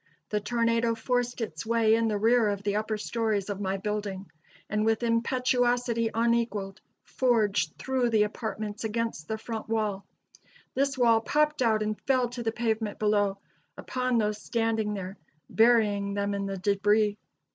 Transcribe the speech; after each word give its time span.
The 0.29 0.39
tornado 0.39 0.95
forced 0.95 1.41
its 1.41 1.63
way 1.63 1.93
in 1.93 2.07
the 2.07 2.17
rear 2.17 2.49
of 2.49 2.63
the 2.63 2.75
upper 2.77 2.97
stories 2.97 3.51
of 3.51 3.61
my 3.61 3.77
building, 3.77 4.31
and 4.67 4.83
with 4.83 5.03
impetuosity 5.03 6.09
unequaled 6.11 6.81
forged 7.03 7.77
through 7.77 8.09
the 8.09 8.23
apartments 8.23 8.83
against 8.83 9.27
the 9.27 9.37
front 9.37 9.69
wall. 9.69 10.03
This 10.73 10.97
wall 10.97 11.21
popped 11.21 11.61
out 11.61 11.83
and 11.83 12.01
fell 12.07 12.29
to 12.29 12.41
the 12.41 12.51
pavement 12.51 12.97
below, 12.97 13.37
upon 13.77 14.17
those 14.17 14.39
standing 14.41 14.95
there, 14.95 15.17
burying 15.51 16.15
them 16.15 16.33
in 16.33 16.47
the 16.47 16.57
debris. 16.57 17.19